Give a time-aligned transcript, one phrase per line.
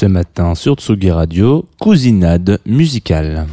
[0.00, 3.46] Ce matin sur Tsugi Radio, cousinade musicale.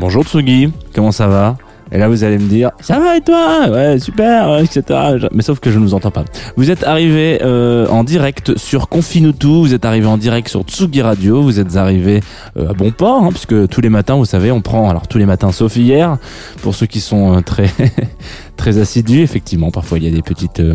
[0.00, 1.56] Bonjour Tsugi, comment ça va?
[1.92, 4.82] Et là vous allez me dire, ça va et toi Ouais, super, ouais, etc.
[5.32, 6.24] Mais sauf que je ne vous entends pas.
[6.56, 11.02] Vous êtes arrivé euh, en direct sur Confinutu, vous êtes arrivé en direct sur Tsugi
[11.02, 12.22] Radio, vous êtes arrivé
[12.56, 15.18] euh, à bon port, hein, puisque tous les matins, vous savez, on prend, alors tous
[15.18, 16.18] les matins sauf hier,
[16.62, 17.70] pour ceux qui sont euh, très
[18.56, 20.74] très assidus, effectivement, parfois il y a des petites euh,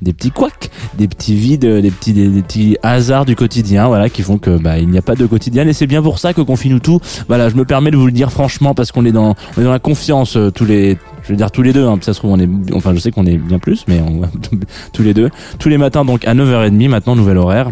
[0.00, 4.22] des petits couacs, des petits vides, des petits des, petits hasards du quotidien, voilà, qui
[4.22, 5.66] font que bah il n'y a pas de quotidien.
[5.66, 8.30] Et c'est bien pour ça que Confinutu, voilà, je me permets de vous le dire
[8.30, 11.36] franchement parce qu'on est dans on est dans la confiance euh, tous les je veux
[11.36, 13.36] dire tous les deux, hein, ça se trouve on est, enfin je sais qu'on est
[13.36, 14.22] bien plus, mais on,
[14.92, 17.70] tous les deux, tous les matins donc à 9h30 maintenant nouvel horaire.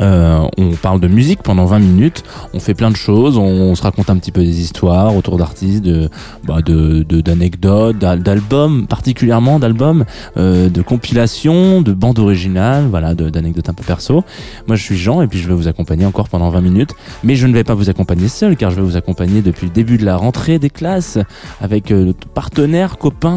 [0.00, 3.74] Euh, on parle de musique pendant 20 minutes, on fait plein de choses, on, on
[3.74, 6.08] se raconte un petit peu des histoires autour d'artistes, de,
[6.44, 10.04] bah, de, d'anecdotes, d'al- d'albums particulièrement, d'albums,
[10.36, 14.24] euh, de compilations, de bandes originales, voilà, d'anecdotes un peu perso.
[14.66, 16.90] Moi je suis Jean et puis je vais vous accompagner encore pendant 20 minutes,
[17.22, 19.72] mais je ne vais pas vous accompagner seul car je vais vous accompagner depuis le
[19.72, 21.18] début de la rentrée des classes
[21.60, 23.36] avec euh, partenaires, copains,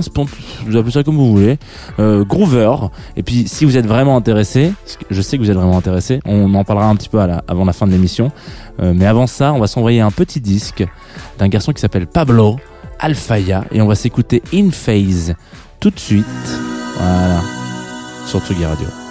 [0.65, 1.57] vous appelez ça comme vous voulez,
[1.99, 2.75] euh, Groover.
[3.17, 4.71] Et puis si vous êtes vraiment intéressé,
[5.09, 7.73] je sais que vous êtes vraiment intéressé, on en parlera un petit peu avant la
[7.73, 8.31] fin de l'émission.
[8.81, 10.85] Euh, mais avant ça, on va s'envoyer un petit disque
[11.37, 12.57] d'un garçon qui s'appelle Pablo
[12.99, 15.35] Alfaya et on va s'écouter In Phase
[15.79, 16.25] tout de suite.
[16.97, 17.41] Voilà.
[18.25, 19.02] Sur Tsugi Radio.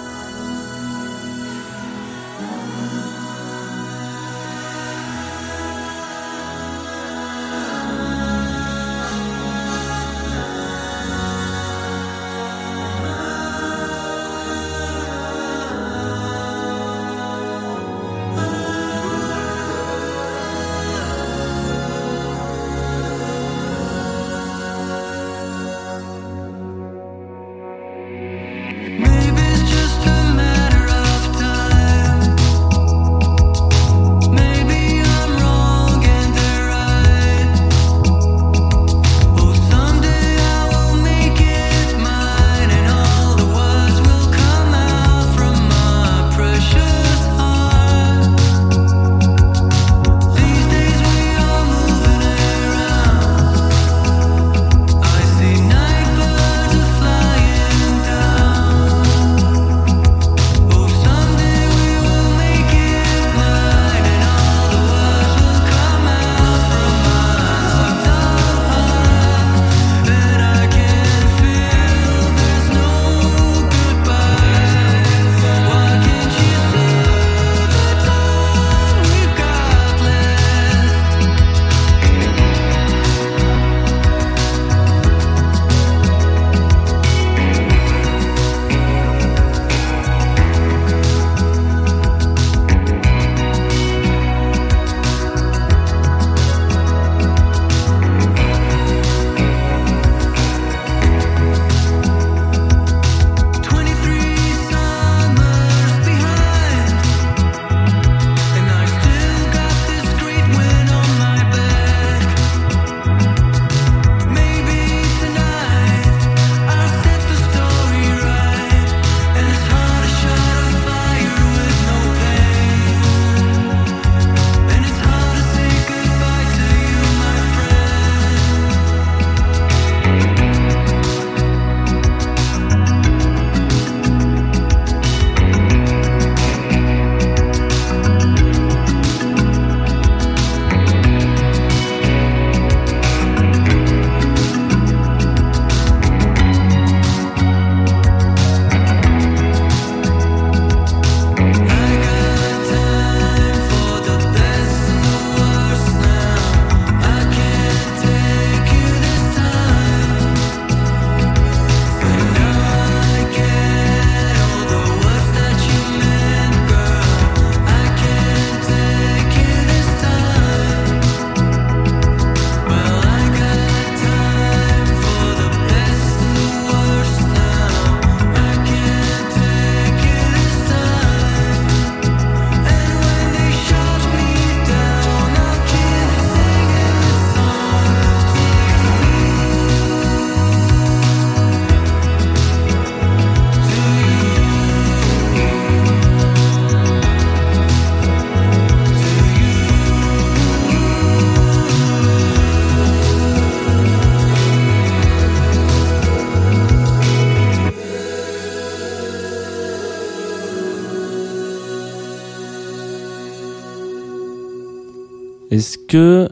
[215.63, 216.29] Est-ce que,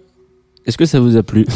[0.66, 1.46] est-ce que ça vous a plu?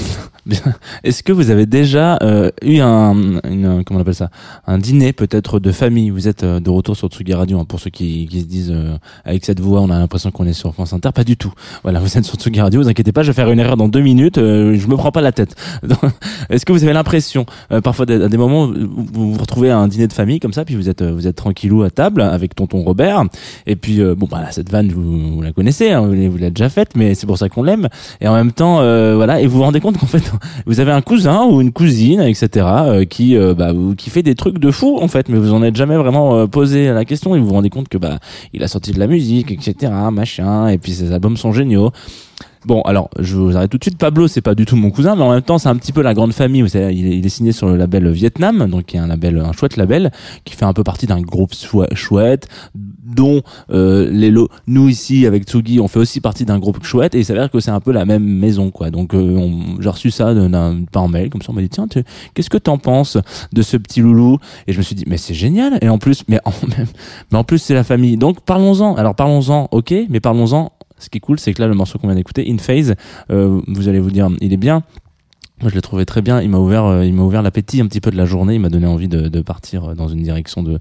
[1.05, 3.15] Est-ce que vous avez déjà euh, eu un,
[3.49, 4.31] une, comment on appelle ça,
[4.67, 6.11] un dîner peut-être de famille?
[6.11, 8.73] Vous êtes euh, de retour sur Tsugi Radio hein, pour ceux qui, qui se disent
[8.73, 11.11] euh, avec cette voix, on a l'impression qu'on est sur France Inter.
[11.15, 11.53] Pas du tout.
[11.83, 12.83] Voilà, vous êtes sur Tsugi Radio.
[12.83, 14.39] Vous inquiétez pas, je vais faire une erreur dans deux minutes.
[14.39, 15.55] euh, je me prends pas la tête.
[16.51, 18.75] Est-ce que vous avez l'impression euh, parfois à des moments où
[19.13, 21.27] vous vous retrouvez à un dîner de famille comme ça, puis vous êtes euh, vous
[21.27, 23.25] êtes tranquillou à table avec tonton Robert,
[23.67, 26.91] et puis bon bah cette vanne vous, vous la connaissez, hein, vous l'avez déjà faite,
[26.95, 27.89] mais c'est pour ça qu'on l'aime.
[28.21, 28.77] Et en même temps,
[29.15, 30.34] voilà, et vous vous rendez compte qu'en fait
[30.67, 34.35] vous avez un cousin ou une cousine, etc., euh, qui euh, bah, qui fait des
[34.35, 37.35] trucs de fou en fait, mais vous en êtes jamais vraiment euh, posé la question
[37.35, 38.19] et vous vous rendez compte que bah
[38.53, 41.91] il a sorti de la musique, etc., machin, et puis ses albums sont géniaux.
[42.67, 43.99] Bon, alors, je vous arrête tout de suite.
[43.99, 46.01] Pablo, c'est pas du tout mon cousin, mais en même temps, c'est un petit peu
[46.01, 46.63] la grande famille.
[46.63, 49.53] Vous savez, il est, signé sur le label Vietnam, donc qui est un label, un
[49.53, 50.11] chouette label,
[50.45, 52.49] qui fait un peu partie d'un groupe chou- chouette,
[53.15, 54.35] dont euh, les
[54.67, 57.61] nous ici avec Tsugi, on fait aussi partie d'un groupe chouette, et il s'avère que
[57.61, 58.91] c'est un peu la même maison, quoi.
[58.91, 59.51] Donc, euh,
[59.81, 60.35] j'ai reçu ça
[60.93, 61.87] par mail, comme ça, on m'a dit tiens,
[62.35, 63.17] qu'est-ce que t'en penses
[63.53, 64.39] de ce petit loulou?
[64.67, 65.79] Et je me suis dit mais c'est génial.
[65.81, 66.53] Et en plus, mais en
[67.31, 68.17] mais en plus c'est la famille.
[68.17, 68.95] Donc parlons-en.
[68.97, 72.07] Alors parlons-en, ok, mais parlons-en ce qui est cool, c'est que là, le morceau qu'on
[72.07, 72.95] vient d'écouter, In Phase,
[73.31, 74.83] euh, vous allez vous dire, il est bien.
[75.61, 76.41] Moi, je l'ai trouvé très bien.
[76.41, 78.55] Il m'a ouvert, euh, il m'a ouvert l'appétit un petit peu de la journée.
[78.55, 80.79] Il m'a donné envie de, de partir euh, dans une direction de.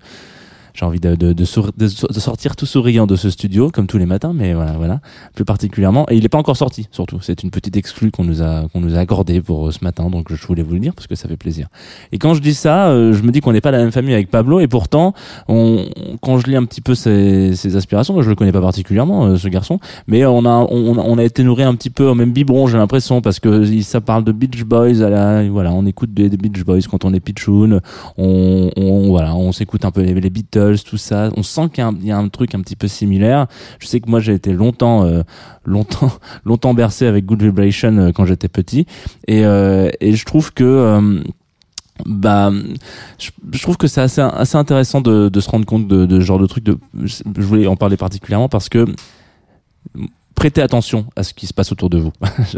[0.74, 3.70] J'ai envie de, de, de, sour- de so- de sortir tout souriant de ce studio,
[3.70, 5.02] comme tous les matins, mais voilà, voilà,
[5.36, 6.06] plus particulièrement.
[6.10, 7.20] Et il n'est pas encore sorti, surtout.
[7.22, 10.10] C'est une petite exclue qu'on nous a, qu'on nous a accordée pour euh, ce matin,
[10.10, 11.68] donc je voulais vous le dire parce que ça fait plaisir.
[12.12, 14.14] Et quand je dis ça, euh, je me dis qu'on n'est pas la même famille
[14.16, 15.14] avec Pablo, et pourtant,
[15.48, 15.86] on,
[16.22, 19.36] quand je lis un petit peu ses, ses aspirations, je le connais pas particulièrement, euh,
[19.38, 22.32] ce garçon, mais on a, on, on a été nourri un petit peu au même
[22.32, 26.30] biberon, j'ai l'impression, parce que ça parle de Beach Boys, à voilà, on écoute des,
[26.30, 27.80] des Beach Boys quand on est pitchoun,
[28.18, 31.84] on, on, voilà, on s'écoute un peu les, les Beatles, tout ça, on sent qu'il
[32.04, 33.48] y, a un- truc un petit peu similaire.
[33.80, 35.24] Je sais que moi j'ai été longtemps, euh,
[35.66, 36.12] longtemps,
[36.46, 38.86] longtemps bercé avec Good Vibration euh, quand j'étais petit,
[39.28, 41.22] et, euh, et je trouve que
[42.06, 42.52] bah
[43.20, 46.40] je, trouve que c'est assez assez intéressant de, se rendre compte de, de ce genre
[46.40, 48.88] de truc de je voulais en parler particulièrement parce que
[50.44, 52.12] prêtez attention à ce qui se passe autour de vous.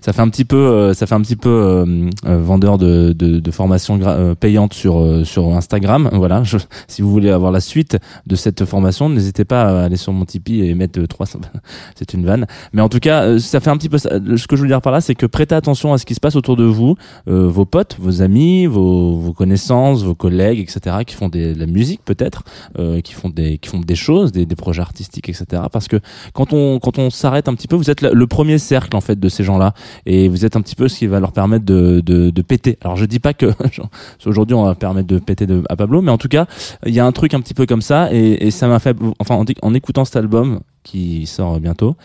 [0.00, 3.12] Ça fait un petit peu, euh, ça fait un petit peu euh, euh, vendeur de,
[3.12, 4.00] de, de formation
[4.40, 6.08] payante sur sur Instagram.
[6.14, 6.42] Voilà,
[6.88, 10.24] si vous voulez avoir la suite de cette formation, n'hésitez pas à aller sur mon
[10.24, 11.40] Tipeee et mettre 300.
[11.96, 13.98] c'est une vanne, mais en tout cas, ça fait un petit peu.
[13.98, 14.08] ça.
[14.36, 16.20] Ce que je veux dire par là, c'est que prêtez attention à ce qui se
[16.20, 16.96] passe autour de vous,
[17.28, 21.60] euh, vos potes, vos amis, vos, vos connaissances, vos collègues, etc., qui font des, de
[21.60, 22.44] la musique peut-être,
[22.78, 25.62] euh, qui font des qui font des choses, des, des projets artistiques, etc.
[25.70, 26.00] Parce que
[26.32, 29.18] quand on quand on s'arrête un petit peu, vous êtes le, premier cercle en fait
[29.18, 29.74] de ces gens-là,
[30.06, 32.78] et vous êtes un petit peu ce qui va leur permettre de de, péter.
[32.82, 33.46] Alors je dis pas que
[34.26, 36.46] aujourd'hui on va permettre de péter de, à Pablo, mais en tout cas
[36.86, 39.44] il y a un truc un petit peu comme ça, et, ça m'a fait, enfin
[39.62, 41.96] en, écoutant cet album qui sort bientôt,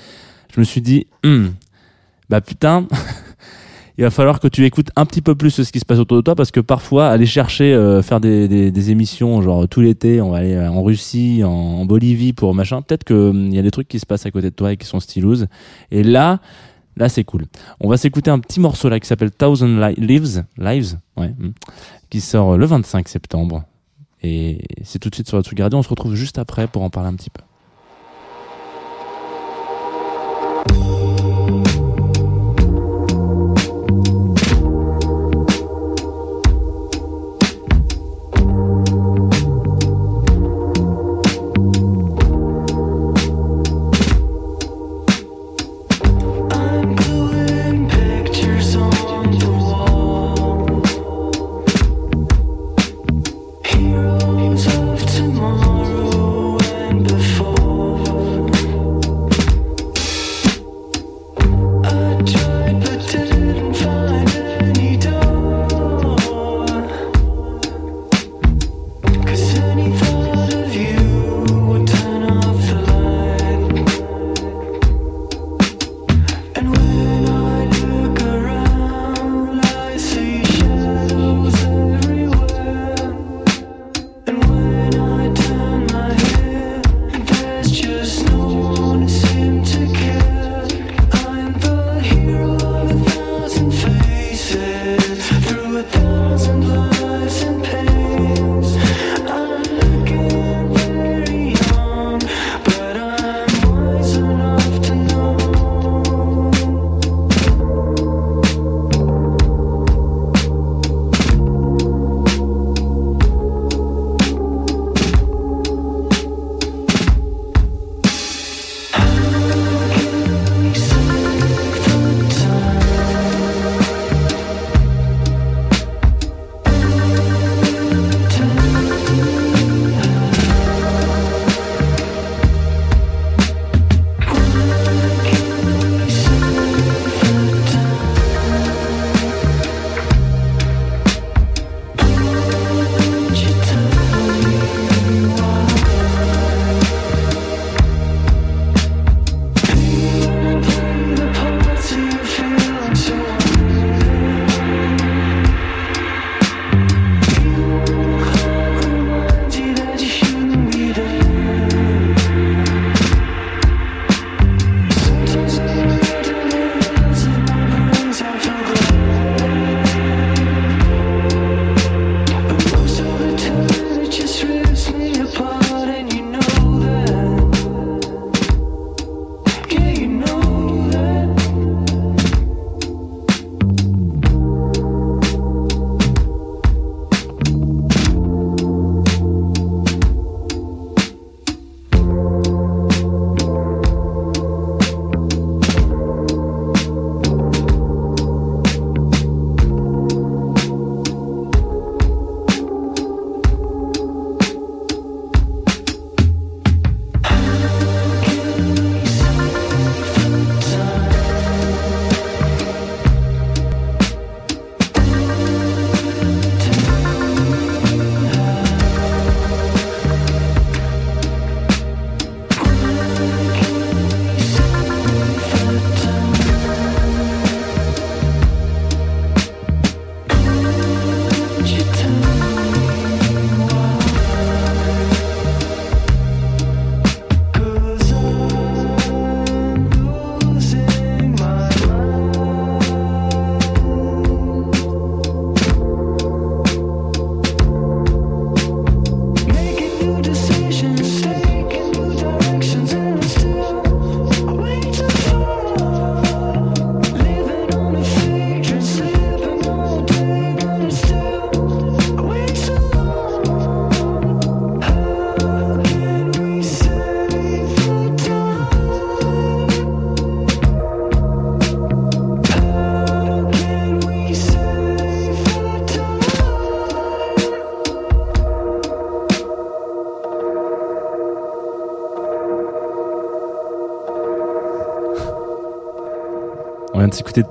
[0.53, 1.53] je me suis dit, Hum,
[2.29, 2.87] bah putain.
[3.97, 6.17] il va falloir que tu écoutes un petit peu plus ce qui se passe autour
[6.17, 9.81] de toi parce que parfois aller chercher euh, faire des, des, des émissions genre tout
[9.81, 13.53] l'été on va aller euh, en Russie en, Bolivie pour machin peut-être que hum, il
[13.55, 15.45] y a des trucs qui se passent à côté de toi et qui sont stylos
[15.91, 16.39] et là
[16.95, 17.45] là c'est cool.
[17.79, 21.53] On va s'écouter un petit morceau là qui s'appelle Thousand Li- Lives Lives ouais hum,
[22.09, 23.63] qui sort le 25 septembre.
[24.21, 25.79] Et c'est tout de suite sur la Tsugi Radio.
[25.79, 27.41] On se retrouve juste après pour en parler un petit peu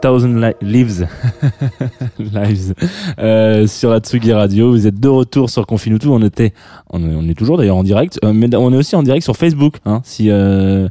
[0.02, 1.06] Thousand Li- Lives,
[2.18, 2.74] Lives
[3.20, 4.72] euh, sur la Tsugi Radio.
[4.72, 6.08] Vous êtes de retour sur Confinutu.
[6.08, 6.52] On était,
[6.90, 9.76] on est, toujours d'ailleurs en direct, euh, mais on est aussi en direct sur Facebook.
[9.86, 10.88] Hein, si euh,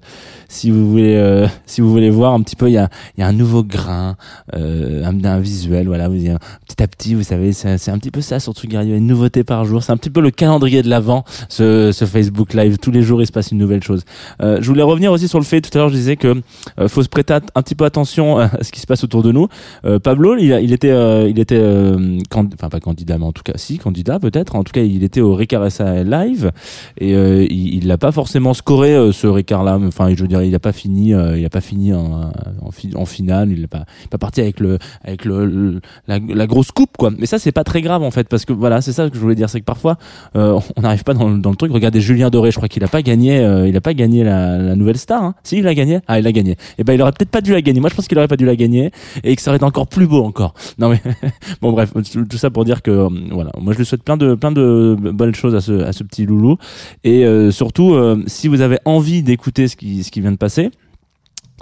[0.47, 3.27] si vous voulez si vous voulez voir un petit peu, il y a y a
[3.27, 4.15] un nouveau grain,
[4.53, 5.87] un, visuel.
[5.87, 8.93] Voilà, vous petit à petit, vous savez, c'est un petit peu ça sur Tsugi Radio.
[8.93, 9.83] A une nouveauté par jour.
[9.83, 11.25] C'est un petit peu le calendrier de l'avant.
[11.49, 12.77] Ce, ce Facebook Live.
[12.77, 14.03] Tous les jours, il se passe une nouvelle chose.
[14.39, 15.59] Je voulais revenir aussi sur le fait.
[15.59, 16.41] Tout à l'heure, je disais que
[16.87, 19.47] faut se prêter un petit peu attention à ce qui se passe autour de nous.
[19.85, 23.43] Euh, Pablo, il, il était, euh, il était, euh, enfin pas candidat, mais en tout
[23.43, 24.55] cas, si candidat peut-être.
[24.55, 26.51] En tout cas, il était au Ricard SA Live
[26.99, 29.79] et euh, il, l'a pas forcément scoré euh, ce Ricard-là.
[29.85, 32.31] Enfin, je veux dire, il a pas fini, il a pas fini en,
[32.61, 33.51] en, fi- en finale.
[33.51, 37.11] Il est pas, pas parti avec le, avec le, le- la, la grosse coupe quoi.
[37.17, 39.21] Mais ça, c'est pas très grave en fait parce que voilà, c'est ça que je
[39.21, 39.97] voulais dire, c'est que parfois
[40.35, 41.71] on n'arrive pas dans, dans le truc.
[41.71, 44.75] Regardez Julien Doré, je crois qu'il a pas gagné, il a pas gagné la, la
[44.75, 45.23] nouvelle star.
[45.23, 45.35] Hein.
[45.43, 45.99] Si, il a gagné.
[46.07, 46.55] Ah, il a gagné.
[46.77, 47.79] Et ben, il aurait peut-être pas dû la gagner.
[47.79, 48.90] Moi, je pense qu'il aurait pas dû la gagner
[49.23, 50.53] et que ça aurait été encore plus beau encore.
[50.77, 51.01] Non mais
[51.61, 51.93] bon, bref,
[52.29, 54.97] tout ça pour dire que euh, voilà, moi je lui souhaite plein de plein de
[54.99, 56.57] bonnes choses à ce à ce petit loulou
[57.03, 60.37] et euh, surtout euh, si vous avez envie d'écouter ce qui ce qui vient de
[60.37, 60.71] passer.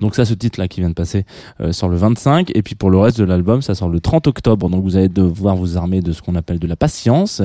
[0.02, 1.26] Donc ça, ce titre-là qui vient de passer
[1.62, 4.28] euh, sort le 25, et puis pour le reste de l'album, ça sort le 30
[4.28, 4.70] octobre.
[4.70, 7.42] Donc vous allez devoir vous armer de ce qu'on appelle de la patience,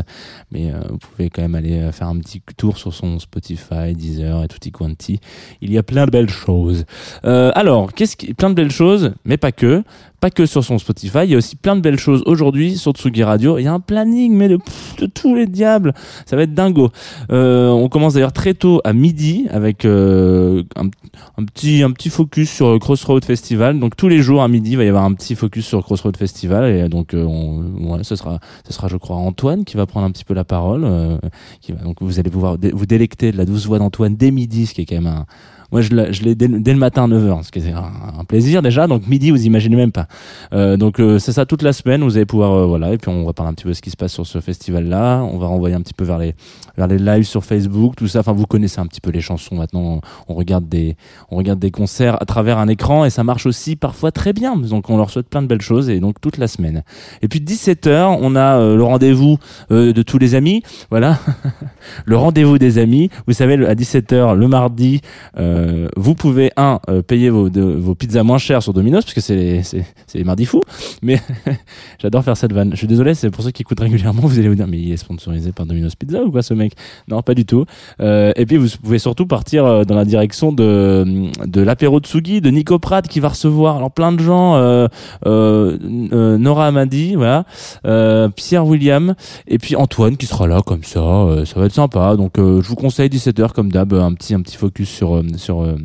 [0.50, 3.94] mais euh, vous pouvez quand même aller euh, faire un petit tour sur son Spotify,
[3.94, 5.20] Deezer et tutti quanti.
[5.60, 6.84] Il y a plein de belles choses.
[7.24, 9.82] Euh, alors, qu'est-ce qui, plein de belles choses, mais pas que,
[10.24, 11.18] pas que sur son Spotify.
[11.24, 13.58] Il y a aussi plein de belles choses aujourd'hui sur Tsugi Radio.
[13.58, 14.58] Il y a un planning, mais de,
[14.98, 15.92] de tous les diables.
[16.24, 16.88] Ça va être dingo.
[17.30, 22.50] Euh, on commence d'ailleurs très tôt à midi avec euh, un, petit un petit focus
[22.50, 23.78] sur le Crossroad Festival.
[23.78, 26.16] Donc tous les jours à midi, il va y avoir un petit focus sur Crossroad
[26.16, 30.06] Festival et donc euh, ouais, ce sera ce sera je crois Antoine qui va prendre
[30.06, 30.84] un petit peu la parole.
[30.84, 31.18] euh,
[31.60, 34.64] qui va donc vous allez pouvoir vous délecter de la douce voix d'Antoine dès midi,
[34.64, 35.26] ce qui est quand même un
[35.74, 37.90] moi, je l'ai dès, dès le matin à 9h, ce qui est un,
[38.20, 38.86] un plaisir déjà.
[38.86, 40.06] Donc midi, vous imaginez même pas.
[40.52, 42.04] Euh, donc euh, c'est ça toute la semaine.
[42.04, 43.82] Vous allez pouvoir euh, voilà et puis on va parler un petit peu de ce
[43.82, 45.22] qui se passe sur ce festival-là.
[45.24, 46.36] On va renvoyer un petit peu vers les
[46.76, 48.20] vers les lives sur Facebook, tout ça.
[48.20, 50.00] Enfin, vous connaissez un petit peu les chansons maintenant.
[50.28, 50.96] On regarde des
[51.32, 54.56] on regarde des concerts à travers un écran et ça marche aussi parfois très bien.
[54.56, 56.84] Donc on leur souhaite plein de belles choses et donc toute la semaine.
[57.20, 59.38] Et puis 17h, on a euh, le rendez-vous
[59.72, 60.62] euh, de tous les amis.
[60.90, 61.18] Voilà,
[62.04, 63.10] le rendez-vous des amis.
[63.26, 65.00] Vous savez, à 17h le mardi,
[65.36, 65.63] euh,
[65.96, 67.48] vous pouvez un euh, payer vos,
[67.94, 70.62] pizzas moins chères sur Domino's parce que c'est les, c'est, mardis fous.
[71.02, 71.20] Mais
[71.98, 72.70] j'adore faire cette vanne.
[72.72, 74.22] Je suis désolé, c'est pour ceux qui écoutent régulièrement.
[74.22, 76.72] Vous allez vous dire, mais il est sponsorisé par Domino's Pizza ou quoi ce mec?
[77.08, 77.64] Non, pas du tout.
[78.00, 82.40] Euh, et puis vous pouvez surtout partir euh, dans la direction de l'apéro de Sugi,
[82.40, 84.88] de Nico Pratt qui va recevoir alors plein de gens, euh,
[85.26, 85.78] euh,
[86.12, 87.44] euh, Nora Amadi, voilà,
[87.86, 89.14] euh, Pierre William
[89.46, 91.00] et puis Antoine qui sera là comme ça.
[91.00, 92.16] euh, ça va être sympa.
[92.16, 95.22] Donc euh, je vous conseille 17h comme d'hab, un petit un petit focus sur euh,
[95.62, 95.76] euh,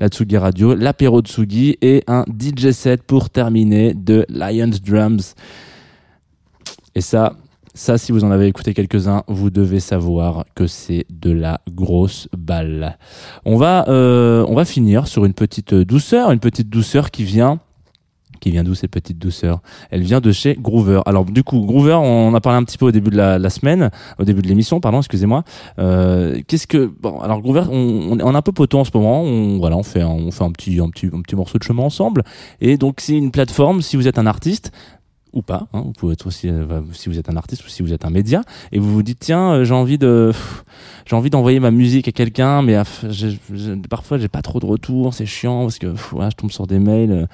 [0.00, 5.34] la Tsugi Radio, l'apéro Tsugi et un DJ set pour terminer de Lions Drums.
[6.94, 7.36] Et ça,
[7.74, 12.28] Ça, si vous en avez écouté quelques-uns, vous devez savoir que c'est de la grosse
[12.36, 12.98] balle.
[13.46, 17.60] On va, euh, on va finir sur une petite douceur, une petite douceur qui vient
[18.42, 19.60] qui vient d'où cette petite douceur?
[19.90, 21.00] Elle vient de chez Groover.
[21.06, 23.50] Alors du coup, Groover, on en a parlé un petit peu au début de la,
[23.50, 25.44] semaine, au début de l'émission, pardon, excusez-moi.
[25.78, 29.22] Euh, Qu'est-ce que bon Alors Groover, on, on est un peu poteau en ce moment.
[29.22, 31.62] On, voilà, on fait un, on fait un petit un petit un petit morceau de
[31.64, 32.24] chemin ensemble.
[32.60, 33.80] Et donc c'est une plateforme.
[33.80, 34.72] Si vous êtes un artiste
[35.32, 37.82] ou pas, hein, vous pouvez être aussi euh, si vous êtes un artiste ou si
[37.82, 40.30] vous êtes un média et vous vous dites tiens euh, j'ai envie de
[41.06, 44.60] j'ai envie d'envoyer ma musique à quelqu'un mais ah, j'ai- j'ai- parfois j'ai pas trop
[44.60, 47.26] de retours c'est chiant parce que pff, je tombe sur des mails euh,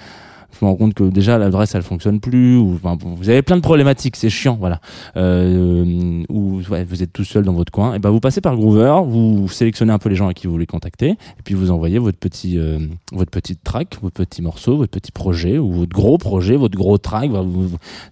[0.53, 3.57] je me rends compte que déjà l'adresse elle fonctionne plus ou enfin, vous avez plein
[3.57, 4.81] de problématiques c'est chiant voilà.
[5.17, 8.57] Euh, ou ouais, vous êtes tout seul dans votre coin et ben vous passez par
[8.57, 11.71] Groover vous sélectionnez un peu les gens à qui vous voulez contacter et puis vous
[11.71, 12.79] envoyez votre petit euh,
[13.13, 16.99] votre petite track votre petit morceau votre petit projet ou votre gros projet votre gros
[16.99, 17.31] track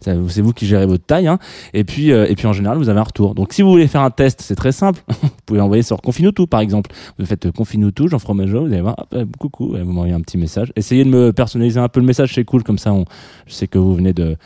[0.01, 1.39] c'est vous qui gérez votre taille hein.
[1.75, 3.35] et puis euh, et puis en général vous avez un retour.
[3.35, 5.01] Donc si vous voulez faire un test c'est très simple.
[5.47, 6.91] Vous pouvez envoyer sur Confinutu par exemple.
[7.19, 10.73] Vous faites Confinutu Jean Fromageau vous allez voir hop, coucou vous m'envoyez un petit message.
[10.75, 12.95] Essayez de me personnaliser un peu le message c'est cool comme ça
[13.47, 14.37] je sais que vous venez de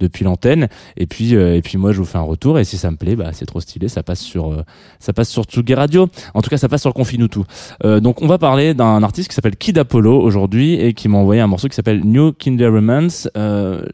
[0.00, 2.78] depuis l'antenne et puis euh, et puis moi je vous fais un retour et si
[2.78, 4.62] ça me plaît bah c'est trop stylé ça passe sur euh,
[4.98, 7.40] ça passe sur Tsugi Radio en tout cas ça passe sur Confinutu
[7.84, 11.18] euh, donc on va parler d'un artiste qui s'appelle Kid Apollo aujourd'hui et qui m'a
[11.18, 13.84] envoyé un morceau qui s'appelle New Kinder Romance euh,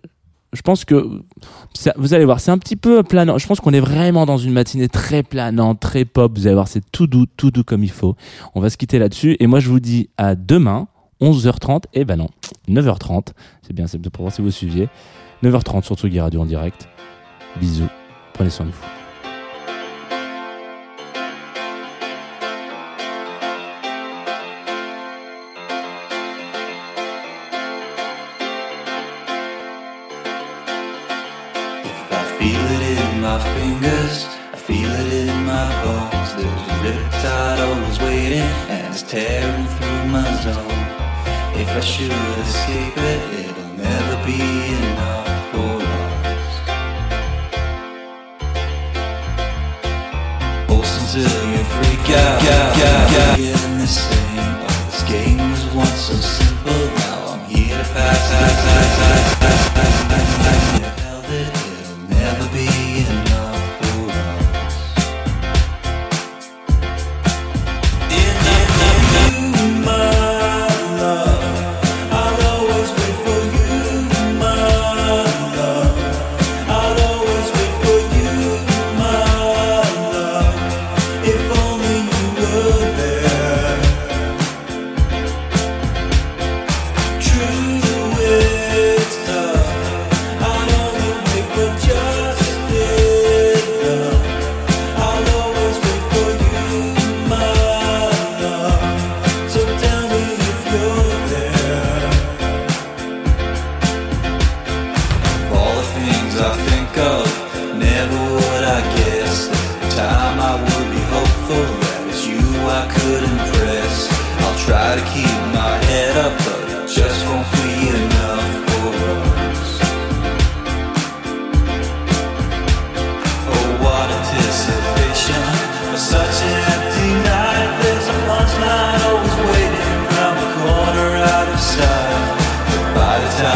[0.53, 1.23] je pense que
[1.97, 3.37] vous allez voir, c'est un petit peu planant.
[3.37, 6.33] Je pense qu'on est vraiment dans une matinée très planante, très pop.
[6.35, 8.17] Vous allez voir, c'est tout doux, tout doux comme il faut.
[8.55, 9.37] On va se quitter là-dessus.
[9.39, 10.89] Et moi, je vous dis à demain,
[11.21, 11.85] 11h30.
[11.95, 12.29] Et ben non,
[12.69, 13.29] 9h30.
[13.63, 14.89] C'est bien, c'est pour voir si vous suiviez.
[15.43, 16.89] 9h30 sur Tsugi Radio en direct.
[17.61, 17.89] Bisous.
[18.33, 18.97] Prenez soin de vous.
[39.09, 40.86] Tearing through my zone.
[41.59, 44.41] If I should escape it, it'll never be
[44.75, 45.26] enough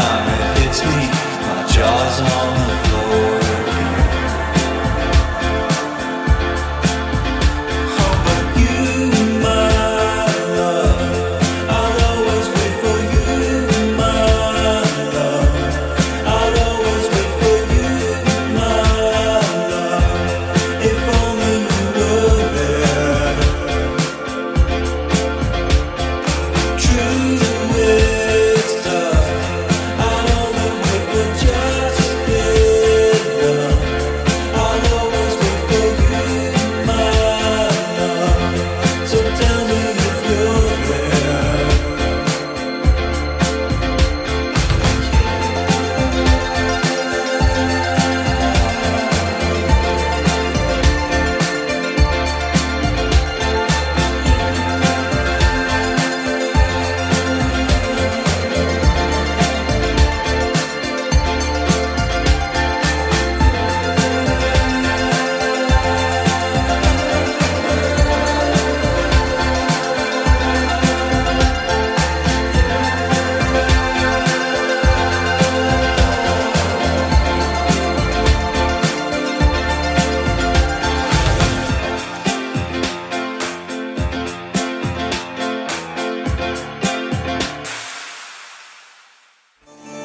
[0.01, 0.97] time it hits me,
[1.47, 2.40] my jaw's on